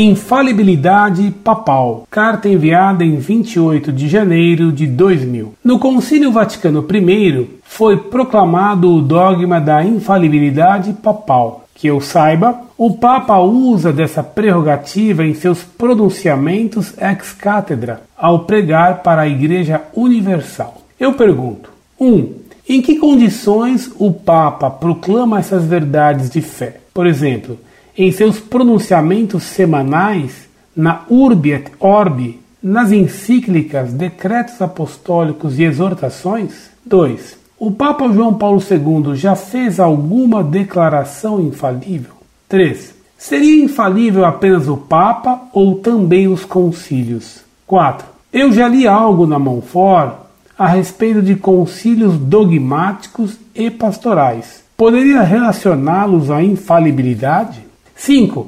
Infalibilidade 0.00 1.28
Papal. 1.42 2.06
Carta 2.08 2.48
enviada 2.48 3.04
em 3.04 3.16
28 3.16 3.90
de 3.90 4.06
janeiro 4.08 4.70
de 4.70 4.86
2000. 4.86 5.54
No 5.64 5.80
Concílio 5.80 6.30
Vaticano 6.30 6.86
I 6.88 7.50
foi 7.64 7.96
proclamado 7.96 8.94
o 8.94 9.02
dogma 9.02 9.60
da 9.60 9.82
infalibilidade 9.82 10.92
papal. 10.92 11.64
Que 11.74 11.88
eu 11.88 12.00
saiba, 12.00 12.60
o 12.76 12.94
Papa 12.94 13.38
usa 13.38 13.92
dessa 13.92 14.22
prerrogativa 14.22 15.24
em 15.24 15.34
seus 15.34 15.64
pronunciamentos 15.64 16.94
ex 16.96 17.32
cátedra 17.32 18.02
ao 18.16 18.44
pregar 18.44 19.02
para 19.02 19.22
a 19.22 19.28
Igreja 19.28 19.82
Universal. 19.96 20.80
Eu 21.00 21.14
pergunto: 21.14 21.70
1. 21.98 22.06
Um, 22.06 22.34
em 22.68 22.80
que 22.80 23.00
condições 23.00 23.90
o 23.98 24.12
Papa 24.12 24.70
proclama 24.70 25.40
essas 25.40 25.64
verdades 25.64 26.30
de 26.30 26.40
fé? 26.40 26.76
Por 26.94 27.04
exemplo, 27.04 27.58
em 27.98 28.12
seus 28.12 28.38
pronunciamentos 28.38 29.42
semanais, 29.42 30.48
na 30.74 31.02
Urbi 31.10 31.50
et 31.50 31.72
Orbi, 31.80 32.38
nas 32.62 32.92
encíclicas, 32.92 33.92
decretos 33.92 34.62
apostólicos 34.62 35.58
e 35.58 35.64
exortações? 35.64 36.70
2. 36.86 37.36
O 37.58 37.72
Papa 37.72 38.08
João 38.12 38.34
Paulo 38.34 38.62
II 38.62 39.16
já 39.16 39.34
fez 39.34 39.80
alguma 39.80 40.44
declaração 40.44 41.40
infalível? 41.40 42.12
3. 42.48 42.94
Seria 43.18 43.64
infalível 43.64 44.24
apenas 44.24 44.68
o 44.68 44.76
Papa 44.76 45.48
ou 45.52 45.74
também 45.80 46.28
os 46.28 46.44
concílios? 46.44 47.40
4. 47.66 48.06
Eu 48.32 48.52
já 48.52 48.68
li 48.68 48.86
algo 48.86 49.26
na 49.26 49.40
Monfort 49.40 50.14
a 50.56 50.68
respeito 50.68 51.20
de 51.20 51.34
concílios 51.34 52.16
dogmáticos 52.16 53.36
e 53.52 53.68
pastorais. 53.70 54.62
Poderia 54.76 55.22
relacioná-los 55.22 56.30
à 56.30 56.40
infalibilidade? 56.44 57.67
5. 57.98 58.46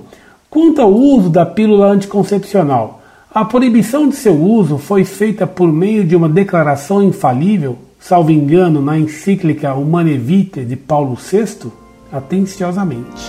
Quanto 0.49 0.81
ao 0.81 0.93
uso 0.93 1.29
da 1.29 1.45
pílula 1.45 1.89
anticoncepcional, 1.89 3.03
a 3.33 3.45
proibição 3.45 4.09
de 4.09 4.15
seu 4.15 4.35
uso 4.35 4.79
foi 4.79 5.05
feita 5.05 5.47
por 5.47 5.73
meio 5.73 6.05
de 6.05 6.17
uma 6.17 6.29
declaração 6.29 7.03
infalível, 7.03 7.77
salvo 7.99 8.31
engano, 8.31 8.81
na 8.81 8.97
encíclica 8.97 9.75
Humane 9.75 10.17
Vitae 10.17 10.65
de 10.65 10.77
Paulo 10.77 11.17
VI? 11.17 11.71
Atenciosamente. 12.13 13.23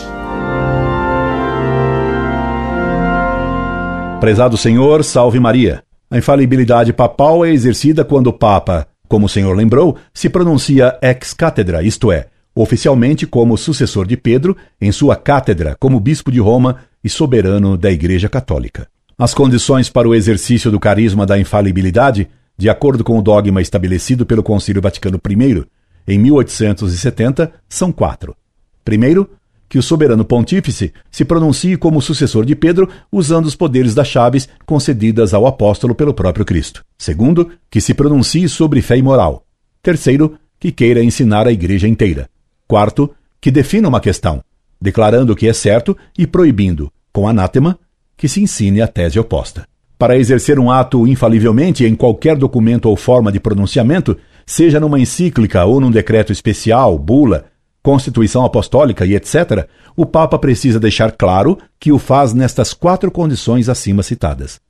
Prezado 4.20 4.58
Senhor, 4.58 5.04
salve 5.04 5.40
Maria. 5.40 5.84
A 6.10 6.18
infalibilidade 6.18 6.94
papal 6.94 7.44
é 7.44 7.52
exercida 7.52 8.06
quando 8.06 8.28
o 8.28 8.34
Papa, 8.34 8.88
como 9.08 9.26
o 9.26 9.30
Senhor 9.30 9.56
lembrou, 9.56 9.98
se 10.14 10.30
pronuncia 10.30 10.98
ex 11.02 11.34
cátedra, 11.34 11.84
isto 11.84 12.12
é, 12.12 12.28
oficialmente 12.56 13.26
como 13.26 13.58
sucessor 13.58 14.06
de 14.06 14.18
Pedro 14.18 14.56
em 14.80 14.92
sua 14.92 15.16
cátedra 15.16 15.76
como 15.80 16.00
bispo 16.00 16.32
de 16.32 16.40
Roma 16.40 16.78
e 17.04 17.10
soberano 17.10 17.78
da 17.78 17.92
Igreja 17.92 18.30
Católica. 18.30 18.88
As 19.18 19.34
condições 19.34 19.90
para 19.90 20.08
o 20.08 20.16
exercício 20.16 20.72
do 20.72 20.80
carisma 20.80 21.26
da 21.26 21.38
infalibilidade, 21.38 22.28
de 22.58 22.70
acordo 22.70 23.04
com 23.04 23.18
o 23.18 23.22
dogma 23.22 23.62
estabelecido 23.62 24.26
pelo 24.26 24.44
Concílio 24.44 24.82
Vaticano 24.82 25.20
I 25.30 25.66
em 26.08 26.18
1870, 26.18 27.52
são 27.70 27.92
quatro. 27.92 28.36
Primeiro, 28.84 29.30
que 29.70 29.78
o 29.78 29.84
soberano 29.84 30.26
pontífice 30.26 30.92
se 31.10 31.24
pronuncie 31.24 31.78
como 31.78 32.02
sucessor 32.02 32.46
de 32.46 32.56
Pedro 32.56 32.90
usando 33.12 33.46
os 33.46 33.56
poderes 33.56 33.96
das 33.96 34.08
chaves 34.08 34.50
concedidas 34.66 35.34
ao 35.34 35.48
apóstolo 35.48 35.96
pelo 35.96 36.14
próprio 36.14 36.44
Cristo. 36.44 36.84
Segundo, 36.98 37.52
que 37.70 37.80
se 37.80 37.94
pronuncie 37.94 38.50
sobre 38.50 38.82
fé 38.82 38.98
e 38.98 39.02
moral. 39.02 39.46
Terceiro, 39.82 40.38
que 40.60 40.72
queira 40.72 41.02
ensinar 41.02 41.48
a 41.48 41.54
igreja 41.54 41.88
inteira. 41.88 42.30
Quarto, 42.72 43.14
que 43.42 43.52
defina 43.52 43.90
uma 43.90 44.00
questão, 44.00 44.42
declarando 44.80 45.34
o 45.34 45.36
que 45.36 45.46
é 45.46 45.52
certo 45.52 45.98
e 46.18 46.26
proibindo, 46.26 46.90
com 47.12 47.28
anátema, 47.28 47.78
que 48.16 48.30
se 48.30 48.42
ensine 48.42 48.82
a 48.82 48.88
tese 48.88 49.20
oposta. 49.20 49.68
Para 50.00 50.18
exercer 50.18 50.58
um 50.58 50.72
ato 50.72 51.06
infalivelmente 51.06 51.86
em 51.86 51.94
qualquer 51.96 52.38
documento 52.38 52.86
ou 52.86 52.96
forma 52.96 53.30
de 53.30 53.42
pronunciamento, 53.42 54.18
seja 54.46 54.80
numa 54.80 54.98
encíclica 54.98 55.66
ou 55.66 55.82
num 55.82 55.92
decreto 55.92 56.32
especial, 56.32 56.98
bula, 56.98 57.44
constituição 57.84 58.46
apostólica 58.46 59.06
e 59.06 59.16
etc., 59.16 59.68
o 59.94 60.06
Papa 60.06 60.40
precisa 60.40 60.80
deixar 60.80 61.12
claro 61.12 61.58
que 61.78 61.92
o 61.92 62.00
faz 62.00 62.34
nestas 62.34 62.74
quatro 62.74 63.12
condições 63.12 63.68
acima 63.68 64.02
citadas. 64.02 64.62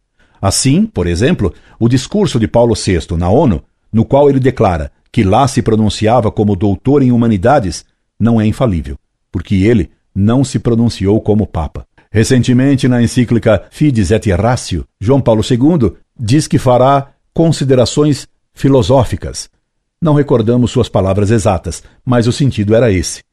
Assim, 0.41 0.87
por 0.87 1.05
exemplo, 1.05 1.53
o 1.79 1.87
discurso 1.87 2.39
de 2.39 2.47
Paulo 2.47 2.73
VI 2.73 3.15
na 3.15 3.29
ONU, 3.29 3.63
no 3.93 4.03
qual 4.03 4.27
ele 4.27 4.39
declara 4.39 4.91
que 5.11 5.23
lá 5.23 5.47
se 5.47 5.61
pronunciava 5.61 6.31
como 6.31 6.55
doutor 6.55 7.03
em 7.03 7.11
humanidades, 7.11 7.85
não 8.19 8.39
é 8.39 8.45
infalível, 8.45 8.97
porque 9.31 9.55
ele 9.55 9.91
não 10.13 10.43
se 10.43 10.59
pronunciou 10.59 11.19
como 11.19 11.47
Papa. 11.47 11.85
Recentemente, 12.11 12.87
na 12.87 13.01
encíclica 13.01 13.63
Fides 13.71 14.11
et 14.11 14.27
Ratio, 14.31 14.85
João 14.99 15.21
Paulo 15.21 15.41
II 15.49 15.93
diz 16.19 16.47
que 16.47 16.57
fará 16.57 17.11
considerações 17.33 18.27
filosóficas. 18.53 19.49
Não 20.01 20.13
recordamos 20.13 20.71
suas 20.71 20.89
palavras 20.89 21.31
exatas, 21.31 21.83
mas 22.05 22.27
o 22.27 22.31
sentido 22.31 22.75
era 22.75 22.91
esse. 22.91 23.23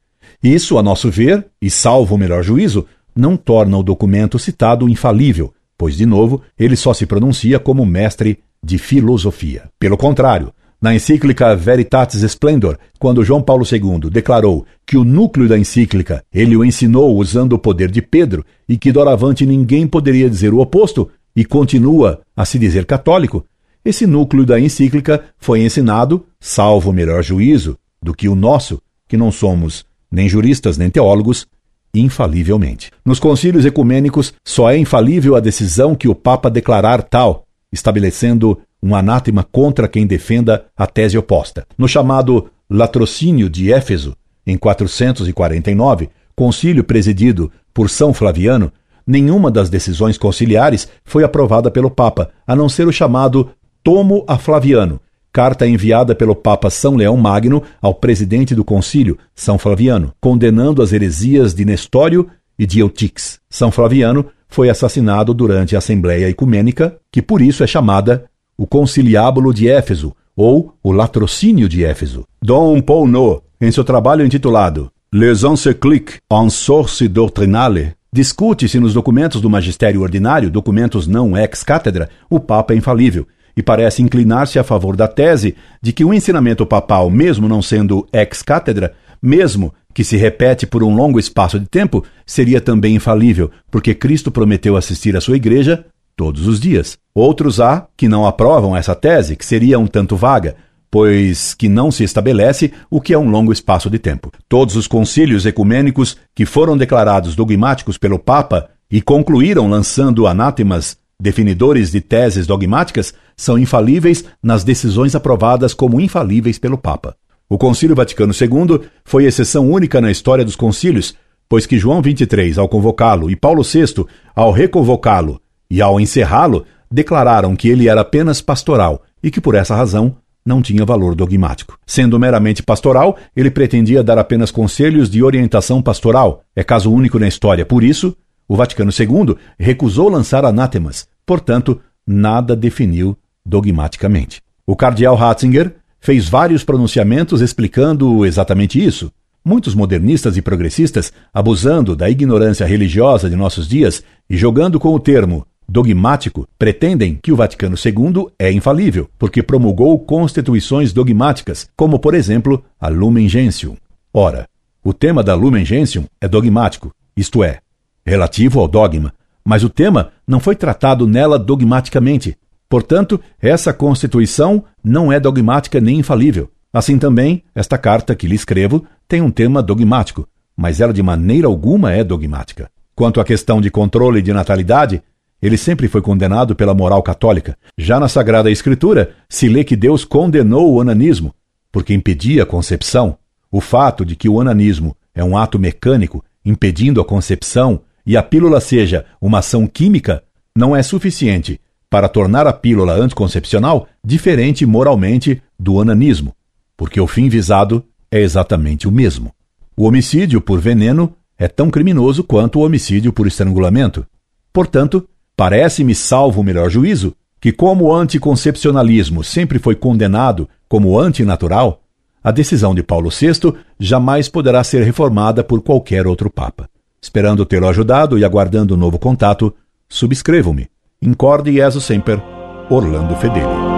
Isso, 0.43 0.79
a 0.79 0.83
nosso 0.83 1.11
ver, 1.11 1.47
e 1.61 1.69
salvo 1.69 2.15
o 2.15 2.19
melhor 2.19 2.45
juízo, 2.45 2.87
não 3.17 3.37
torna 3.37 3.77
o 3.77 3.83
documento 3.83 4.39
citado 4.39 4.89
infalível, 4.89 5.53
pois, 5.77 5.97
de 5.97 6.07
novo, 6.07 6.43
ele 6.57 6.77
só 6.77 6.95
se 6.95 7.07
pronuncia 7.07 7.59
como 7.59 7.85
mestre 7.85 8.39
de 8.63 8.79
filosofia. 8.79 9.69
Pelo 9.79 9.97
contrário, 9.97 10.53
na 10.81 10.95
encíclica 10.95 11.55
Veritatis 11.57 12.23
Splendor, 12.23 12.79
quando 12.99 13.25
João 13.25 13.43
Paulo 13.43 13.65
II 13.71 14.11
declarou 14.11 14.65
que 14.87 14.97
o 14.97 15.05
núcleo 15.05 15.49
da 15.49 15.59
encíclica 15.59 16.25
ele 16.33 16.57
o 16.57 16.65
ensinou 16.65 17.17
usando 17.17 17.55
o 17.55 17.59
poder 17.59 17.91
de 17.91 18.01
Pedro 18.01 18.45
e 18.69 18.77
que 18.77 18.93
doravante 18.93 19.45
ninguém 19.45 19.87
poderia 19.87 20.31
dizer 20.31 20.55
o 20.55 20.61
oposto, 20.61 21.09
e 21.35 21.45
continua 21.45 22.21
a 22.37 22.45
se 22.45 22.59
dizer 22.59 22.85
católico, 22.85 23.45
esse 23.85 24.07
núcleo 24.07 24.45
da 24.45 24.59
encíclica 24.59 25.25
foi 25.39 25.61
ensinado, 25.61 26.27
salvo 26.41 26.93
melhor 26.93 27.23
juízo 27.23 27.79
do 28.03 28.13
que 28.13 28.29
o 28.29 28.35
nosso, 28.35 28.81
que 29.07 29.17
não 29.17 29.31
somos 29.31 29.85
nem 30.11 30.29
juristas 30.29 30.77
nem 30.77 30.91
teólogos, 30.91 31.47
infalivelmente. 31.95 32.91
Nos 33.05 33.19
concílios 33.19 33.65
ecumênicos, 33.65 34.35
só 34.45 34.71
é 34.71 34.77
infalível 34.77 35.37
a 35.37 35.41
decisão 35.41 35.95
que 35.95 36.09
o 36.09 36.15
Papa 36.15 36.51
declarar 36.51 37.03
tal, 37.03 37.45
estabelecendo 37.73 38.59
um 38.83 38.95
anátema 38.95 39.43
contra 39.43 39.89
quem 39.89 40.07
defenda 40.07 40.67
a 40.77 40.87
tese 40.87 41.19
oposta. 41.19 41.67
No 41.77 41.89
chamado 41.89 42.51
Latrocínio 42.71 43.49
de 43.49 43.73
Éfeso, 43.73 44.15
em 44.47 44.57
449, 44.57 46.09
concílio 46.35 46.85
presidido 46.85 47.51
por 47.75 47.91
São 47.91 48.15
Flaviano, 48.15 48.73
nenhuma 49.07 49.51
das 49.51 49.69
decisões 49.69 50.17
conciliares 50.17 50.89
foi 51.05 51.25
aprovada 51.25 51.71
pelo 51.71 51.91
Papa, 51.91 52.31
a 52.47 52.55
não 52.55 52.69
ser 52.69 52.87
o 52.87 52.93
chamado 52.93 53.51
Tomo 53.83 54.25
a 54.27 54.39
Flaviano, 54.39 55.01
carta 55.33 55.67
enviada 55.67 56.15
pelo 56.15 56.35
Papa 56.35 56.71
São 56.71 56.97
Leão 56.97 57.17
Magno 57.17 57.63
ao 57.81 57.95
presidente 57.95 58.55
do 58.55 58.65
concílio, 58.65 59.19
São 59.35 59.59
Flaviano, 59.59 60.13
condenando 60.21 60.83
as 60.83 60.93
heresias 60.93 61.55
de 61.55 61.65
Nestório 61.65 62.29
e 62.59 62.67
de 62.67 62.81
Eutix. 62.81 63.39
São 63.49 63.71
Flaviano 63.71 64.27
foi 64.49 64.69
assassinado 64.69 65.33
durante 65.33 65.75
a 65.75 65.79
Assembleia 65.79 66.29
Ecumênica, 66.29 66.97
que 67.13 67.23
por 67.23 67.41
isso 67.41 67.63
é 67.63 67.67
chamada 67.67 68.25
o 68.59 68.67
Conciliábulo 68.67 69.55
de 69.55 69.69
Éfeso, 69.69 70.13
ou 70.37 70.75
o 70.83 70.91
Latrocínio 70.91 71.69
de 71.69 71.85
Éfeso. 71.85 72.25
Dom 72.43 72.81
Paul 72.81 73.07
No, 73.07 73.41
em 73.61 73.71
seu 73.71 73.85
trabalho 73.85 74.27
intitulado 74.27 74.91
Les 75.13 75.45
encycliques 75.45 76.19
en 76.31 76.51
source 76.51 77.09
doctrinale, 77.09 77.95
discute 78.13 78.69
se 78.69 78.81
nos 78.81 78.93
documentos 78.93 79.41
do 79.41 79.49
magistério 79.49 80.03
ordinário, 80.03 80.51
documentos 80.51 81.07
não 81.07 81.37
ex 81.37 81.63
cátedra, 81.63 82.11
o 82.29 82.41
Papa 82.41 82.75
é 82.75 82.77
infalível, 82.77 83.27
e 83.57 83.63
parece 83.63 84.03
inclinar-se 84.03 84.59
a 84.59 84.65
favor 84.65 84.97
da 84.97 85.07
tese 85.07 85.55
de 85.81 85.93
que 85.93 86.05
o 86.05 86.13
ensinamento 86.13 86.67
papal, 86.67 87.09
mesmo 87.09 87.49
não 87.49 87.63
sendo 87.63 88.07
ex 88.13 88.43
cátedra, 88.43 88.93
mesmo 89.23 89.73
que 89.95 90.05
se 90.05 90.17
repete 90.17 90.67
por 90.67 90.83
um 90.83 90.95
longo 90.95 91.19
espaço 91.19 91.59
de 91.59 91.67
tempo, 91.67 92.05
seria 92.27 92.61
também 92.61 92.97
infalível, 92.97 93.51
porque 93.71 93.95
Cristo 93.95 94.31
prometeu 94.31 94.77
assistir 94.77 95.17
à 95.17 95.21
sua 95.21 95.37
igreja 95.37 95.85
todos 96.19 96.49
os 96.49 96.59
dias. 96.59 96.99
Outros 97.15 97.61
há 97.61 97.87
que 97.97 98.09
não 98.09 98.27
aprovam 98.27 98.77
essa 98.77 98.93
tese, 98.93 99.37
que 99.37 99.47
seria 99.47 99.79
um 99.79 99.87
tanto 99.87 100.17
vaga, 100.17 100.57
pois 100.91 101.55
que 101.55 101.69
não 101.69 101.93
se 101.93 102.03
estabelece 102.03 102.73
o 102.91 103.01
que 103.01 103.15
é 103.15 103.19
um 103.19 103.31
longo 103.31 103.53
espaço 103.53 103.89
de 103.89 104.01
tempo. 104.01 104.33
Todos 104.49 104.75
os 104.75 104.89
concílios 104.89 105.47
ecumênicos 105.47 106.17
que 106.35 106.45
foram 106.45 106.77
declarados 106.77 107.37
dogmáticos 107.37 107.97
pelo 107.97 108.19
Papa 108.19 108.69
e 108.91 109.01
concluíram 109.01 109.71
lançando 109.71 110.27
anátemas 110.27 110.97
definidores 111.21 111.93
de 111.93 112.01
teses 112.01 112.49
dogmáticas 112.49 113.15
são 113.37 113.57
infalíveis 113.57 114.25
nas 114.43 114.65
decisões 114.65 115.15
aprovadas 115.15 115.73
como 115.73 116.01
infalíveis 116.01 116.59
pelo 116.59 116.77
Papa. 116.77 117.15
O 117.49 117.57
Concílio 117.57 117.95
Vaticano 117.95 118.33
II 118.33 118.81
foi 119.05 119.25
exceção 119.25 119.71
única 119.71 120.01
na 120.01 120.11
história 120.11 120.45
dos 120.45 120.57
concílios, 120.57 121.15
pois 121.49 121.65
que 121.65 121.79
João 121.79 122.03
XXIII, 122.03 122.59
ao 122.59 122.69
convocá-lo, 122.69 123.31
e 123.31 123.37
Paulo 123.37 123.63
VI, 123.63 124.05
ao 124.35 124.51
reconvocá-lo, 124.51 125.41
e, 125.71 125.83
ao 125.83 126.01
encerrá-lo, 126.01 126.65
declararam 126.91 127.55
que 127.55 127.69
ele 127.69 127.89
era 127.89 128.01
apenas 128.01 128.41
pastoral 128.41 129.03
e 129.23 129.31
que, 129.31 129.41
por 129.41 129.55
essa 129.55 129.75
razão, 129.75 130.17
não 130.45 130.63
tinha 130.63 130.85
valor 130.85 131.15
dogmático. 131.15 131.79
Sendo 131.87 132.19
meramente 132.19 132.63
pastoral, 132.63 133.19
ele 133.37 133.51
pretendia 133.51 134.03
dar 134.03 134.19
apenas 134.19 134.51
conselhos 134.51 135.11
de 135.11 135.23
orientação 135.23 135.83
pastoral. 135.83 136.43
É 136.57 136.65
caso 136.65 136.91
único 136.91 137.19
na 137.19 137.29
história. 137.29 137.67
Por 137.67 137.85
isso, 137.85 138.17
O 138.49 138.57
Vaticano 138.57 138.91
II 138.91 139.37
recusou 139.59 140.09
lançar 140.09 140.45
anátemas, 140.45 141.07
portanto, 141.27 141.81
nada 142.07 142.57
definiu 142.57 143.17
dogmaticamente. 143.45 144.41
O 144.67 144.75
cardeal 144.75 145.15
Ratzinger 145.15 145.75
fez 146.01 146.29
vários 146.29 146.65
pronunciamentos 146.65 147.43
explicando 147.43 148.25
exatamente 148.25 148.83
isso. 148.83 149.13
Muitos 149.45 149.75
modernistas 149.75 150.37
e 150.37 150.43
progressistas, 150.43 151.13
abusando 151.33 151.95
da 151.95 152.09
ignorância 152.09 152.67
religiosa 152.67 153.29
de 153.29 153.37
nossos 153.37 153.69
dias 153.69 154.03
e 154.29 154.37
jogando 154.37 154.81
com 154.81 154.95
o 154.95 155.01
termo 155.01 155.47
dogmático, 155.69 156.49
pretendem 156.59 157.19
que 157.23 157.31
o 157.31 157.37
Vaticano 157.37 157.77
II 157.77 158.29
é 158.39 158.51
infalível, 158.51 159.09
porque 159.19 159.43
promulgou 159.43 159.99
constituições 159.99 160.93
dogmáticas, 160.93 161.69
como 161.77 161.99
por 161.99 162.15
exemplo 162.15 162.65
a 162.81 162.89
Lumen 162.89 163.29
Gentium. 163.29 163.77
Ora, 164.13 164.49
o 164.83 164.95
tema 164.95 165.23
da 165.23 165.35
Lumen 165.35 165.65
Gentium 165.65 166.05
é 166.21 166.27
dogmático, 166.27 166.91
isto 167.17 167.45
é, 167.45 167.59
relativo 168.07 168.61
ao 168.61 168.67
dogma, 168.67 169.13
mas 169.45 169.63
o 169.63 169.69
tema 169.69 170.13
não 170.27 170.41
foi 170.41 170.57
tratado 170.57 171.07
nela 171.07 171.39
dogmaticamente. 171.39 172.37
Portanto, 172.69 173.21
essa 173.41 173.73
Constituição 173.73 174.65
não 174.83 175.13
é 175.13 175.21
dogmática 175.21 175.81
nem 175.81 175.99
infalível. 175.99 176.51
Assim 176.73 176.99
também, 176.99 177.43
esta 177.55 177.79
carta 177.79 178.15
que 178.15 178.27
lhe 178.27 178.35
escrevo 178.35 178.85
tem 179.07 179.23
um 179.23 179.31
tema 179.31 179.63
dogmático, 179.63 180.29
mas 180.57 180.81
ela 180.81 180.93
de 180.93 181.03
maneira 181.03 181.47
alguma 181.47 181.93
é 181.93 182.05
dogmática. 182.05 182.71
Quanto 182.95 183.21
à 183.21 183.25
questão 183.25 183.61
de 183.61 183.71
controle 183.71 184.21
de 184.21 184.33
natalidade, 184.33 185.03
ele 185.41 185.57
sempre 185.57 185.89
foi 185.89 186.01
condenado 186.01 186.55
pela 186.55 186.75
moral 186.75 187.03
católica. 187.03 187.57
Já 187.77 188.01
na 188.01 188.09
Sagrada 188.09 188.51
Escritura, 188.51 189.15
se 189.29 189.49
lê 189.49 189.65
que 189.65 189.77
Deus 189.77 190.05
condenou 190.05 190.73
o 190.73 190.77
onanismo, 190.77 191.35
porque 191.71 191.95
impedia 191.95 192.43
a 192.43 192.47
concepção. 192.47 193.17
O 193.51 193.61
fato 193.61 194.05
de 194.05 194.17
que 194.17 194.29
o 194.29 194.35
onanismo 194.35 194.97
é 195.15 195.23
um 195.23 195.37
ato 195.37 195.59
mecânico, 195.59 196.25
impedindo 196.45 197.01
a 197.01 197.05
concepção, 197.05 197.81
e 198.05 198.17
a 198.17 198.23
pílula 198.23 198.61
seja 198.61 199.05
uma 199.21 199.39
ação 199.39 199.67
química, 199.67 200.23
não 200.57 200.75
é 200.75 200.83
suficiente 200.83 201.61
para 201.91 202.09
tornar 202.09 202.47
a 202.47 202.53
pílula 202.53 202.95
anticoncepcional 202.95 203.89
diferente 204.05 204.67
moralmente 204.67 205.43
do 205.59 205.75
onanismo, 205.75 206.35
porque 206.77 207.01
o 207.01 207.07
fim 207.07 207.29
visado 207.29 207.85
é 208.11 208.21
exatamente 208.21 208.87
o 208.87 208.93
mesmo. 208.93 209.33
O 209.77 209.85
homicídio 209.85 210.41
por 210.41 210.61
veneno 210.61 211.15
é 211.39 211.47
tão 211.47 211.71
criminoso 211.71 212.25
quanto 212.25 212.59
o 212.59 212.65
homicídio 212.65 213.13
por 213.13 213.27
estrangulamento. 213.27 214.07
Portanto, 214.53 215.09
Parece-me, 215.39 215.95
salvo 215.95 216.41
o 216.41 216.45
melhor 216.45 216.69
juízo, 216.69 217.15
que, 217.41 217.53
como 217.53 217.85
o 217.85 217.95
anticoncepcionalismo 217.95 219.23
sempre 219.23 219.61
foi 219.61 219.77
condenado 219.77 220.49
como 220.69 220.99
antinatural, 220.99 221.81
a 222.25 222.33
decisão 222.33 222.75
de 222.75 222.83
Paulo 222.83 223.09
VI 223.09 223.55
jamais 223.79 224.29
poderá 224.29 224.65
ser 224.65 224.83
reformada 224.83 225.45
por 225.45 225.63
qualquer 225.63 226.09
outro 226.09 226.29
Papa. 226.29 226.69
Esperando 227.01 227.47
tê-lo 227.47 227.69
ajudado 227.69 228.19
e 228.19 228.25
aguardando 228.25 228.75
um 228.75 228.77
novo 228.77 228.99
contato, 228.99 229.55
subscrevo-me. 229.89 230.67
Incorde 231.01 231.53
Jesus 231.53 231.85
Semper, 231.85 232.21
Orlando 232.69 233.15
Fedeli. 233.15 233.78